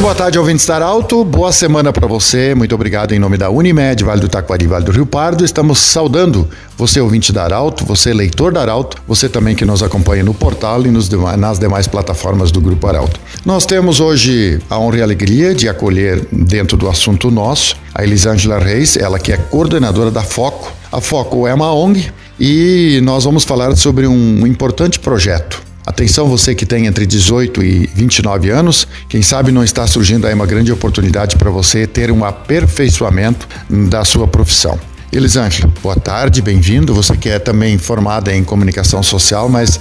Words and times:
Muito 0.00 0.14
boa 0.14 0.14
tarde, 0.14 0.38
ouvintes 0.38 0.64
da 0.64 0.82
Alto. 0.82 1.22
Boa 1.22 1.52
semana 1.52 1.92
para 1.92 2.06
você. 2.06 2.54
Muito 2.54 2.74
obrigado 2.74 3.12
em 3.12 3.18
nome 3.18 3.36
da 3.36 3.50
Unimed, 3.50 4.02
Vale 4.02 4.18
do 4.18 4.30
Taquari, 4.30 4.66
Vale 4.66 4.82
do 4.82 4.92
Rio 4.92 5.04
Pardo. 5.04 5.44
Estamos 5.44 5.78
saudando 5.78 6.48
você, 6.74 7.02
ouvinte 7.02 7.34
da 7.34 7.44
Arauto, 7.44 7.84
você, 7.84 8.14
leitor 8.14 8.50
da 8.50 8.62
Arauto, 8.62 8.96
você 9.06 9.28
também 9.28 9.54
que 9.54 9.62
nos 9.62 9.82
acompanha 9.82 10.24
no 10.24 10.32
portal 10.32 10.82
e 10.86 10.90
nas 10.90 11.58
demais 11.58 11.86
plataformas 11.86 12.50
do 12.50 12.62
Grupo 12.62 12.86
Arauto. 12.86 13.20
Nós 13.44 13.66
temos 13.66 14.00
hoje 14.00 14.58
a 14.70 14.78
honra 14.78 14.96
e 14.96 15.00
a 15.02 15.04
alegria 15.04 15.54
de 15.54 15.68
acolher, 15.68 16.26
dentro 16.32 16.78
do 16.78 16.88
assunto 16.88 17.30
nosso, 17.30 17.76
a 17.94 18.02
Elisângela 18.02 18.58
Reis, 18.58 18.96
ela 18.96 19.18
que 19.18 19.32
é 19.32 19.36
coordenadora 19.36 20.10
da 20.10 20.22
FOCO. 20.22 20.72
A 20.90 21.02
FOCO 21.02 21.46
é 21.46 21.52
uma 21.52 21.74
ONG 21.74 22.10
e 22.40 23.00
nós 23.02 23.24
vamos 23.24 23.44
falar 23.44 23.76
sobre 23.76 24.06
um 24.06 24.46
importante 24.46 24.98
projeto 24.98 25.68
Atenção 25.90 26.28
você 26.28 26.54
que 26.54 26.64
tem 26.64 26.86
entre 26.86 27.04
18 27.04 27.64
e 27.64 27.90
29 27.92 28.48
anos, 28.48 28.86
quem 29.08 29.22
sabe 29.22 29.50
não 29.50 29.64
está 29.64 29.88
surgindo 29.88 30.24
aí 30.24 30.32
uma 30.32 30.46
grande 30.46 30.70
oportunidade 30.70 31.34
para 31.34 31.50
você 31.50 31.84
ter 31.84 32.12
um 32.12 32.24
aperfeiçoamento 32.24 33.48
da 33.68 34.04
sua 34.04 34.28
profissão. 34.28 34.78
Elisângela, 35.12 35.68
boa 35.82 35.96
tarde, 35.96 36.40
bem-vindo. 36.40 36.94
Você 36.94 37.16
que 37.16 37.28
é 37.28 37.40
também 37.40 37.76
formada 37.76 38.32
em 38.32 38.44
comunicação 38.44 39.02
social, 39.02 39.48
mas 39.48 39.80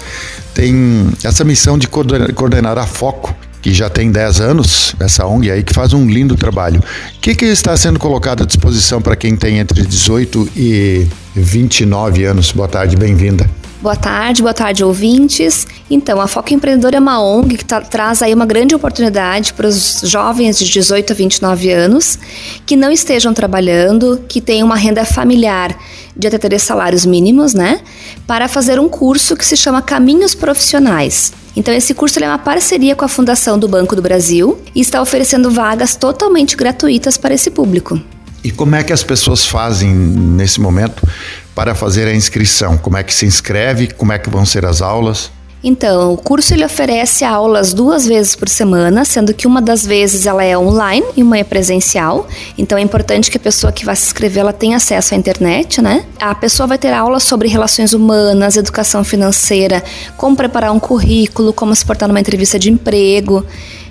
tem 0.52 1.12
essa 1.24 1.44
missão 1.44 1.78
de 1.78 1.88
coordenar 1.88 2.80
a 2.80 2.88
Foco, 2.88 3.32
que 3.62 3.72
já 3.72 3.88
tem 3.88 4.12
10 4.12 4.42
anos, 4.42 4.96
essa 5.00 5.28
ONG 5.28 5.52
aí 5.52 5.62
que 5.62 5.76
faz 5.76 5.94
um 5.94 6.08
lindo 6.08 6.36
trabalho. 6.36 6.80
O 6.80 7.20
que, 7.20 7.36
que 7.36 7.46
está 7.46 7.78
sendo 7.78 8.00
colocado 8.00 8.42
à 8.42 8.46
disposição 8.48 9.00
para 9.00 9.16
quem 9.16 9.36
tem 9.36 9.60
entre 9.60 9.86
18 9.86 10.50
e 10.58 11.08
29 11.36 12.24
anos? 12.24 12.52
Boa 12.52 12.68
tarde, 12.68 12.96
bem-vinda. 12.96 13.48
Boa 13.82 13.96
tarde, 13.96 14.42
boa 14.42 14.54
tarde, 14.54 14.84
ouvintes. 14.84 15.66
Então, 15.90 16.20
a 16.20 16.28
Foco 16.28 16.54
Empreendedor 16.54 16.94
é 16.94 17.00
uma 17.00 17.24
ONG 17.24 17.56
que 17.56 17.64
tá, 17.64 17.80
traz 17.80 18.22
aí 18.22 18.34
uma 18.34 18.46
grande 18.46 18.76
oportunidade 18.76 19.54
para 19.54 19.66
os 19.66 20.02
jovens 20.04 20.60
de 20.60 20.70
18 20.70 21.14
a 21.14 21.16
29 21.16 21.72
anos 21.72 22.20
que 22.66 22.76
não 22.76 22.92
estejam 22.92 23.34
trabalhando, 23.34 24.22
que 24.28 24.42
tenham 24.42 24.66
uma 24.66 24.76
renda 24.76 25.06
familiar 25.06 25.74
de 26.14 26.28
até 26.28 26.38
três 26.38 26.62
salários 26.62 27.06
mínimos, 27.06 27.54
né? 27.54 27.80
Para 28.28 28.50
fazer 28.50 28.82
um 28.82 28.90
curso 28.90 29.38
que 29.38 29.46
se 29.46 29.56
chama 29.56 29.82
Caminhos 29.82 30.36
Profissionais. 30.36 31.32
Então, 31.56 31.74
esse 31.74 31.94
curso 31.94 32.22
é 32.22 32.28
uma 32.28 32.38
parceria 32.38 32.98
com 32.98 33.06
a 33.06 33.08
Fundação 33.08 33.58
do 33.58 33.70
Banco 33.70 33.96
do 33.96 34.02
Brasil 34.02 34.60
e 34.76 34.82
está 34.82 35.02
oferecendo 35.02 35.50
vagas 35.50 35.96
totalmente 35.96 36.58
gratuitas 36.58 37.18
para 37.18 37.34
esse 37.34 37.50
público. 37.50 37.98
E 38.44 38.52
como 38.52 38.76
é 38.76 38.84
que 38.84 38.94
as 38.94 39.04
pessoas 39.04 39.46
fazem 39.46 39.94
nesse 39.94 40.62
momento 40.62 41.08
para 41.54 41.76
fazer 41.76 42.08
a 42.08 42.14
inscrição? 42.14 42.78
Como 42.78 42.98
é 42.98 43.04
que 43.04 43.14
se 43.14 43.26
inscreve? 43.26 43.88
Como 43.88 44.14
é 44.14 44.20
que 44.20 44.30
vão 44.30 44.46
ser 44.46 44.66
as 44.66 44.82
aulas? 44.82 45.32
Então, 45.62 46.14
o 46.14 46.18
curso 46.18 46.54
ele 46.54 46.64
oferece 46.64 47.26
aulas 47.26 47.74
duas 47.74 48.06
vezes 48.08 48.34
por 48.34 48.48
semana, 48.48 49.04
sendo 49.04 49.34
que 49.34 49.46
uma 49.46 49.62
das 49.62 49.86
vezes 49.86 50.26
ela 50.26 50.42
é 50.42 50.58
online 50.58 51.06
e 51.18 51.22
uma 51.22 51.38
é 51.38 51.44
presencial. 51.44 52.26
Então 52.58 52.78
é 52.78 52.82
importante 52.82 53.30
que 53.30 53.36
a 53.36 53.40
pessoa 53.42 53.74
que 53.74 53.86
vai 53.86 53.96
se 53.96 54.06
inscrever 54.06 54.40
ela 54.40 54.54
tenha 54.54 54.78
acesso 54.78 55.14
à 55.14 55.18
internet, 55.18 55.82
né? 55.82 56.06
A 56.18 56.34
pessoa 56.34 56.66
vai 56.66 56.78
ter 56.78 56.94
aulas 56.94 57.24
sobre 57.24 57.50
relações 57.50 57.92
humanas, 57.92 58.56
educação 58.56 59.04
financeira, 59.04 59.84
como 60.16 60.34
preparar 60.34 60.72
um 60.72 60.80
currículo, 60.80 61.52
como 61.52 61.76
se 61.76 61.86
portar 61.86 62.08
numa 62.08 62.22
entrevista 62.22 62.58
de 62.58 62.72
emprego. 62.72 63.46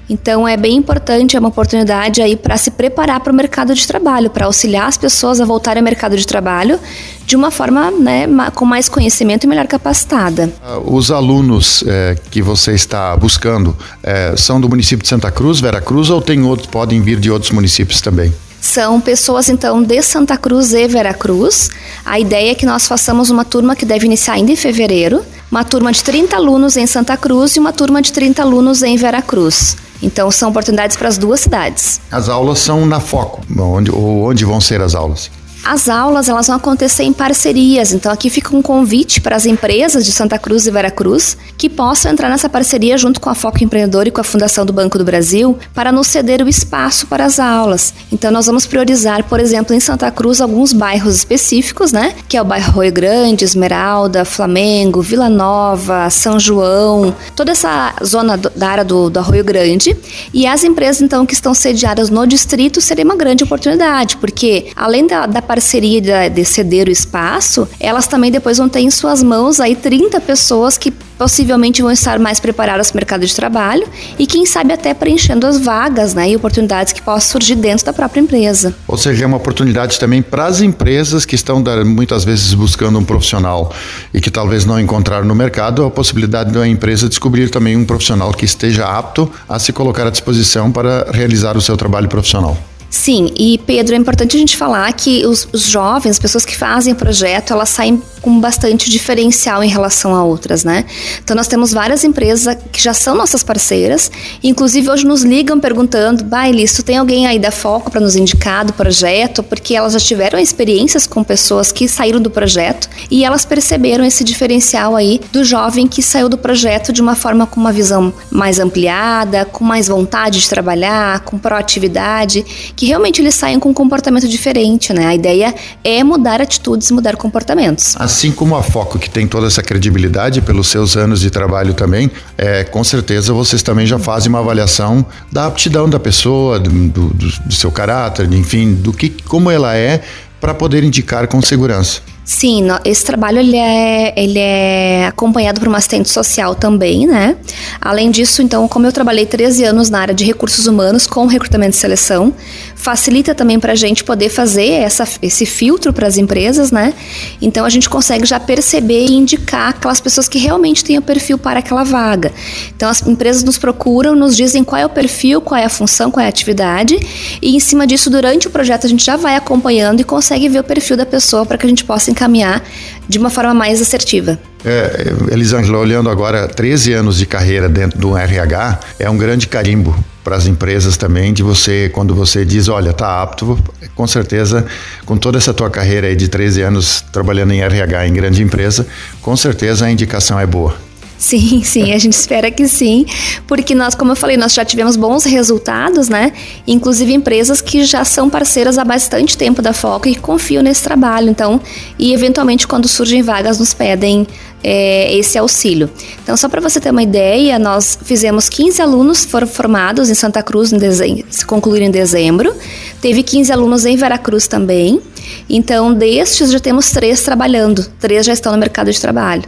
Então 0.08 0.48
é 0.48 0.56
bem 0.56 0.76
importante, 0.76 1.36
é 1.36 1.38
uma 1.38 1.50
oportunidade 1.50 2.22
aí 2.22 2.34
para 2.34 2.56
se 2.56 2.70
preparar 2.70 3.20
para 3.20 3.32
o 3.32 3.36
mercado 3.36 3.74
de 3.74 3.86
trabalho, 3.86 4.30
para 4.30 4.46
auxiliar 4.46 4.88
as 4.88 4.96
pessoas 4.96 5.40
a 5.40 5.44
voltarem 5.44 5.80
ao 5.80 5.84
mercado 5.84 6.16
de 6.16 6.26
trabalho 6.26 6.80
de 7.26 7.36
uma 7.36 7.50
forma 7.50 7.90
né, 7.90 8.26
com 8.54 8.64
mais 8.64 8.88
conhecimento 8.88 9.44
e 9.44 9.46
melhor 9.46 9.66
capacitada. 9.66 10.50
Ah, 10.62 10.78
os 10.78 11.10
alunos 11.10 11.84
é, 11.86 12.16
que 12.30 12.40
você 12.40 12.72
está 12.72 13.14
buscando 13.16 13.76
é, 14.02 14.34
são 14.34 14.58
do 14.58 14.66
município 14.66 15.02
de 15.02 15.08
Santa 15.08 15.30
Cruz, 15.30 15.60
Vera 15.60 15.80
Cruz, 15.80 16.08
ou 16.08 16.22
tem 16.22 16.42
outros, 16.42 16.68
podem 16.68 17.02
vir 17.02 17.20
de 17.20 17.30
outros 17.30 17.52
municípios 17.52 18.00
também? 18.00 18.32
São 18.60 19.00
pessoas 19.00 19.48
então 19.50 19.82
de 19.82 20.02
Santa 20.02 20.36
Cruz 20.38 20.72
e 20.72 20.88
Veracruz. 20.88 21.70
A 22.04 22.18
ideia 22.18 22.52
é 22.52 22.54
que 22.54 22.66
nós 22.66 22.88
façamos 22.88 23.28
uma 23.28 23.44
turma 23.44 23.76
que 23.76 23.84
deve 23.84 24.06
iniciar 24.06 24.34
ainda 24.34 24.50
em 24.50 24.56
fevereiro, 24.56 25.22
uma 25.50 25.64
turma 25.64 25.92
de 25.92 26.02
30 26.02 26.34
alunos 26.34 26.76
em 26.76 26.86
Santa 26.86 27.16
Cruz 27.16 27.56
e 27.56 27.60
uma 27.60 27.72
turma 27.72 28.02
de 28.02 28.12
30 28.12 28.42
alunos 28.42 28.82
em 28.82 28.96
Veracruz. 28.96 29.76
Então 30.02 30.30
são 30.30 30.50
oportunidades 30.50 30.96
para 30.96 31.08
as 31.08 31.18
duas 31.18 31.40
cidades. 31.40 32.00
As 32.10 32.28
aulas 32.28 32.58
são 32.58 32.86
na 32.86 33.00
Foco, 33.00 33.42
onde, 33.58 33.90
onde 33.90 34.44
vão 34.44 34.60
ser 34.60 34.80
as 34.80 34.94
aulas? 34.94 35.30
As 35.64 35.88
aulas 35.88 36.28
elas 36.28 36.46
vão 36.46 36.56
acontecer 36.56 37.02
em 37.02 37.12
parcerias, 37.12 37.92
então 37.92 38.10
aqui 38.10 38.30
fica 38.30 38.56
um 38.56 38.62
convite 38.62 39.20
para 39.20 39.36
as 39.36 39.44
empresas 39.44 40.04
de 40.04 40.12
Santa 40.12 40.38
Cruz 40.38 40.66
e 40.66 40.70
Veracruz 40.70 41.36
que 41.56 41.68
possam 41.68 42.12
entrar 42.12 42.28
nessa 42.28 42.48
parceria 42.48 42.96
junto 42.96 43.20
com 43.20 43.28
a 43.28 43.34
Foco 43.34 43.62
Empreendedor 43.62 44.06
e 44.06 44.10
com 44.10 44.20
a 44.20 44.24
Fundação 44.24 44.64
do 44.64 44.72
Banco 44.72 44.96
do 44.96 45.04
Brasil 45.04 45.58
para 45.74 45.92
nos 45.92 46.06
ceder 46.06 46.42
o 46.42 46.48
espaço 46.48 47.06
para 47.06 47.24
as 47.24 47.38
aulas. 47.38 47.92
Então 48.10 48.30
nós 48.30 48.46
vamos 48.46 48.66
priorizar, 48.66 49.24
por 49.24 49.40
exemplo, 49.40 49.74
em 49.74 49.80
Santa 49.80 50.10
Cruz 50.10 50.40
alguns 50.40 50.72
bairros 50.72 51.16
específicos, 51.16 51.92
né? 51.92 52.14
Que 52.28 52.36
é 52.36 52.42
o 52.42 52.44
bairro 52.44 52.80
Rio 52.80 52.92
Grande, 52.92 53.44
Esmeralda, 53.44 54.24
Flamengo, 54.24 55.02
Vila 55.02 55.28
Nova, 55.28 56.08
São 56.10 56.38
João, 56.38 57.14
toda 57.34 57.52
essa 57.52 57.94
zona 58.04 58.36
da 58.36 58.68
área 58.68 58.84
do, 58.84 59.10
do 59.10 59.18
Arroio 59.18 59.44
Grande. 59.44 59.96
E 60.32 60.46
as 60.46 60.64
empresas 60.64 61.02
então 61.02 61.26
que 61.26 61.34
estão 61.34 61.52
sediadas 61.52 62.08
no 62.10 62.26
distrito 62.26 62.80
seria 62.80 63.04
uma 63.04 63.16
grande 63.16 63.44
oportunidade, 63.44 64.16
porque 64.16 64.70
além 64.76 65.06
da, 65.06 65.26
da 65.26 65.42
parceria 65.48 65.98
de, 65.98 66.28
de 66.28 66.44
ceder 66.44 66.88
o 66.88 66.90
espaço, 66.90 67.66
elas 67.80 68.06
também 68.06 68.30
depois 68.30 68.58
vão 68.58 68.68
ter 68.68 68.80
em 68.80 68.90
suas 68.90 69.22
mãos 69.22 69.58
aí 69.60 69.74
30 69.74 70.20
pessoas 70.20 70.76
que 70.76 70.90
possivelmente 70.90 71.82
vão 71.82 71.90
estar 71.90 72.18
mais 72.18 72.38
preparadas 72.38 72.92
para 72.92 72.98
o 72.98 73.00
mercado 73.00 73.26
de 73.26 73.34
trabalho 73.34 73.88
e 74.18 74.26
quem 74.26 74.46
sabe 74.46 74.72
até 74.72 74.94
preenchendo 74.94 75.46
as 75.46 75.58
vagas 75.58 76.14
né, 76.14 76.30
e 76.30 76.36
oportunidades 76.36 76.92
que 76.92 77.02
possam 77.02 77.32
surgir 77.32 77.56
dentro 77.56 77.84
da 77.84 77.92
própria 77.92 78.20
empresa. 78.20 78.74
Ou 78.86 78.96
seja, 78.96 79.24
é 79.24 79.26
uma 79.26 79.38
oportunidade 79.38 79.98
também 79.98 80.22
para 80.22 80.44
as 80.44 80.60
empresas 80.60 81.24
que 81.24 81.34
estão 81.34 81.64
muitas 81.84 82.24
vezes 82.24 82.54
buscando 82.54 82.98
um 82.98 83.04
profissional 83.04 83.72
e 84.12 84.20
que 84.20 84.30
talvez 84.30 84.64
não 84.64 84.78
encontraram 84.78 85.26
no 85.26 85.34
mercado, 85.34 85.84
a 85.84 85.90
possibilidade 85.90 86.52
da 86.52 86.68
empresa 86.68 87.08
descobrir 87.08 87.48
também 87.48 87.74
um 87.76 87.86
profissional 87.86 88.32
que 88.32 88.44
esteja 88.44 88.86
apto 88.86 89.30
a 89.48 89.58
se 89.58 89.72
colocar 89.72 90.06
à 90.06 90.10
disposição 90.10 90.70
para 90.70 91.10
realizar 91.10 91.56
o 91.56 91.60
seu 91.60 91.76
trabalho 91.76 92.08
profissional. 92.08 92.56
Sim, 92.90 93.30
e 93.36 93.58
Pedro, 93.58 93.94
é 93.94 93.98
importante 93.98 94.36
a 94.36 94.40
gente 94.40 94.56
falar 94.56 94.90
que 94.92 95.26
os, 95.26 95.46
os 95.52 95.62
jovens, 95.62 96.12
as 96.12 96.18
pessoas 96.18 96.44
que 96.44 96.56
fazem 96.56 96.94
o 96.94 96.96
projeto, 96.96 97.52
elas 97.52 97.68
saem 97.68 98.02
com 98.20 98.40
bastante 98.40 98.90
diferencial 98.90 99.62
em 99.62 99.68
relação 99.68 100.14
a 100.14 100.24
outras, 100.24 100.64
né? 100.64 100.84
Então 101.22 101.36
nós 101.36 101.46
temos 101.46 101.72
várias 101.72 102.02
empresas 102.02 102.56
que 102.72 102.82
já 102.82 102.92
são 102.92 103.14
nossas 103.14 103.42
parceiras, 103.42 104.10
inclusive 104.42 104.90
hoje 104.90 105.06
nos 105.06 105.22
ligam 105.22 105.60
perguntando, 105.60 106.24
Bailis, 106.24 106.72
tu 106.72 106.82
tem 106.82 106.96
alguém 106.96 107.26
aí 107.26 107.38
da 107.38 107.50
Foco 107.50 107.90
para 107.90 108.00
nos 108.00 108.16
indicar 108.16 108.64
do 108.64 108.72
projeto? 108.72 109.42
Porque 109.42 109.74
elas 109.74 109.92
já 109.92 110.00
tiveram 110.00 110.38
experiências 110.38 111.06
com 111.06 111.22
pessoas 111.22 111.70
que 111.70 111.86
saíram 111.86 112.20
do 112.20 112.30
projeto 112.30 112.88
e 113.10 113.24
elas 113.24 113.44
perceberam 113.44 114.04
esse 114.04 114.24
diferencial 114.24 114.96
aí 114.96 115.20
do 115.32 115.44
jovem 115.44 115.86
que 115.86 116.02
saiu 116.02 116.28
do 116.28 116.38
projeto 116.38 116.92
de 116.92 117.00
uma 117.00 117.14
forma 117.14 117.46
com 117.46 117.60
uma 117.60 117.72
visão 117.72 118.12
mais 118.30 118.58
ampliada, 118.58 119.44
com 119.44 119.64
mais 119.64 119.88
vontade 119.88 120.40
de 120.40 120.48
trabalhar, 120.48 121.20
com 121.20 121.38
proatividade, 121.38 122.72
que 122.78 122.86
realmente 122.86 123.20
eles 123.20 123.34
saem 123.34 123.58
com 123.58 123.70
um 123.70 123.74
comportamento 123.74 124.28
diferente, 124.28 124.92
né? 124.92 125.04
A 125.04 125.12
ideia 125.12 125.52
é 125.82 126.04
mudar 126.04 126.40
atitudes, 126.40 126.92
mudar 126.92 127.16
comportamentos. 127.16 127.96
Assim 127.98 128.30
como 128.30 128.54
a 128.54 128.62
Foco, 128.62 129.00
que 129.00 129.10
tem 129.10 129.26
toda 129.26 129.48
essa 129.48 129.60
credibilidade 129.64 130.40
pelos 130.40 130.68
seus 130.68 130.96
anos 130.96 131.20
de 131.20 131.28
trabalho 131.28 131.74
também, 131.74 132.08
é, 132.36 132.62
com 132.62 132.84
certeza 132.84 133.32
vocês 133.32 133.64
também 133.64 133.84
já 133.84 133.98
fazem 133.98 134.28
uma 134.28 134.38
avaliação 134.38 135.04
da 135.32 135.46
aptidão 135.46 135.90
da 135.90 135.98
pessoa, 135.98 136.60
do, 136.60 136.70
do, 136.70 137.08
do 137.08 137.52
seu 137.52 137.72
caráter, 137.72 138.32
enfim, 138.32 138.74
do 138.74 138.92
que 138.92 139.08
como 139.24 139.50
ela 139.50 139.74
é 139.74 140.00
para 140.40 140.54
poder 140.54 140.84
indicar 140.84 141.26
com 141.26 141.42
segurança. 141.42 142.00
Sim, 142.28 142.66
esse 142.84 143.02
trabalho 143.06 143.38
ele 143.38 143.56
é, 143.56 144.12
ele 144.14 144.38
é 144.38 145.06
acompanhado 145.06 145.58
por 145.60 145.66
uma 145.66 145.78
assistente 145.78 146.10
social 146.10 146.54
também, 146.54 147.06
né? 147.06 147.36
Além 147.80 148.10
disso, 148.10 148.42
então, 148.42 148.68
como 148.68 148.86
eu 148.86 148.92
trabalhei 148.92 149.24
13 149.24 149.64
anos 149.64 149.88
na 149.88 149.98
área 149.98 150.14
de 150.14 150.26
recursos 150.26 150.66
humanos 150.66 151.06
com 151.06 151.24
recrutamento 151.24 151.74
e 151.74 151.80
seleção, 151.80 152.34
facilita 152.76 153.34
também 153.34 153.58
para 153.58 153.72
a 153.72 153.74
gente 153.74 154.04
poder 154.04 154.28
fazer 154.28 154.68
essa, 154.72 155.08
esse 155.22 155.46
filtro 155.46 155.90
para 155.90 156.06
as 156.06 156.18
empresas, 156.18 156.70
né? 156.70 156.92
Então 157.40 157.64
a 157.64 157.70
gente 157.70 157.88
consegue 157.88 158.26
já 158.26 158.38
perceber 158.38 159.06
e 159.06 159.14
indicar 159.14 159.70
aquelas 159.70 159.98
pessoas 159.98 160.28
que 160.28 160.38
realmente 160.38 160.84
têm 160.84 160.98
o 160.98 161.02
perfil 161.02 161.38
para 161.38 161.60
aquela 161.60 161.82
vaga. 161.82 162.30
Então 162.76 162.90
as 162.90 163.06
empresas 163.06 163.42
nos 163.42 163.56
procuram, 163.56 164.14
nos 164.14 164.36
dizem 164.36 164.62
qual 164.62 164.78
é 164.78 164.84
o 164.84 164.90
perfil, 164.90 165.40
qual 165.40 165.58
é 165.58 165.64
a 165.64 165.70
função, 165.70 166.10
qual 166.10 166.22
é 166.22 166.26
a 166.26 166.28
atividade, 166.28 167.00
e 167.40 167.56
em 167.56 167.60
cima 167.60 167.86
disso, 167.86 168.10
durante 168.10 168.46
o 168.46 168.50
projeto, 168.50 168.84
a 168.84 168.90
gente 168.90 169.02
já 169.02 169.16
vai 169.16 169.34
acompanhando 169.34 170.00
e 170.00 170.04
consegue 170.04 170.46
ver 170.46 170.58
o 170.58 170.64
perfil 170.64 170.98
da 170.98 171.06
pessoa 171.06 171.46
para 171.46 171.56
que 171.56 171.64
a 171.64 171.68
gente 171.70 171.84
possa 171.84 172.17
encaminhar 172.18 172.62
de 173.08 173.18
uma 173.18 173.30
forma 173.30 173.54
mais 173.54 173.80
assertiva. 173.80 174.38
É, 174.64 175.12
Elisângela, 175.30 175.78
olhando 175.78 176.10
agora 176.10 176.48
13 176.48 176.92
anos 176.92 177.16
de 177.16 177.26
carreira 177.26 177.68
dentro 177.68 177.98
do 177.98 178.16
RH, 178.16 178.80
é 178.98 179.08
um 179.08 179.16
grande 179.16 179.46
carimbo 179.46 179.96
para 180.24 180.36
as 180.36 180.46
empresas 180.46 180.96
também 180.96 181.32
de 181.32 181.42
você, 181.42 181.88
quando 181.94 182.14
você 182.14 182.44
diz, 182.44 182.68
olha, 182.68 182.92
tá 182.92 183.22
apto, 183.22 183.58
com 183.94 184.06
certeza, 184.06 184.66
com 185.06 185.16
toda 185.16 185.38
essa 185.38 185.54
tua 185.54 185.70
carreira 185.70 186.08
aí 186.08 186.16
de 186.16 186.28
13 186.28 186.60
anos 186.60 187.02
trabalhando 187.12 187.52
em 187.52 187.60
RH 187.60 188.08
em 188.08 188.12
grande 188.12 188.42
empresa, 188.42 188.86
com 189.22 189.36
certeza 189.36 189.86
a 189.86 189.90
indicação 189.90 190.38
é 190.38 190.44
boa. 190.44 190.87
Sim, 191.18 191.62
sim, 191.66 191.92
a 191.92 191.98
gente 191.98 192.12
espera 192.12 192.50
que 192.50 192.68
sim, 192.68 193.04
porque 193.46 193.74
nós, 193.74 193.94
como 193.94 194.12
eu 194.12 194.16
falei, 194.16 194.36
nós 194.36 194.54
já 194.54 194.64
tivemos 194.64 194.96
bons 194.96 195.24
resultados, 195.24 196.08
né? 196.08 196.32
Inclusive 196.66 197.12
empresas 197.12 197.60
que 197.60 197.84
já 197.84 198.04
são 198.04 198.30
parceiras 198.30 198.78
há 198.78 198.84
bastante 198.84 199.36
tempo 199.36 199.60
da 199.60 199.72
Foco 199.72 200.08
e 200.08 200.14
confiam 200.14 200.62
nesse 200.62 200.82
trabalho, 200.82 201.28
então, 201.28 201.60
e 201.98 202.14
eventualmente 202.14 202.68
quando 202.68 202.86
surgem 202.86 203.20
vagas 203.20 203.58
nos 203.58 203.74
pedem 203.74 204.26
é, 204.62 205.16
esse 205.16 205.38
auxílio. 205.38 205.90
Então, 206.22 206.36
só 206.36 206.48
para 206.48 206.60
você 206.60 206.80
ter 206.80 206.90
uma 206.90 207.02
ideia, 207.02 207.58
nós 207.58 207.98
fizemos 208.02 208.48
15 208.48 208.82
alunos 208.82 209.24
foram 209.24 209.46
formados 209.46 210.10
em 210.10 210.14
Santa 210.14 210.42
Cruz, 210.42 210.72
em 210.72 210.78
dezembro, 210.78 211.24
se 211.30 211.44
concluíram 211.44 211.86
em 211.86 211.90
dezembro. 211.90 212.54
Teve 213.00 213.22
15 213.22 213.52
alunos 213.52 213.86
em 213.86 213.96
Veracruz 213.96 214.46
também. 214.46 215.00
Então, 215.48 215.94
destes 215.94 216.50
já 216.50 216.60
temos 216.60 216.90
três 216.90 217.22
trabalhando, 217.22 217.84
três 218.00 218.26
já 218.26 218.32
estão 218.32 218.52
no 218.52 218.58
mercado 218.58 218.90
de 218.90 219.00
trabalho. 219.00 219.44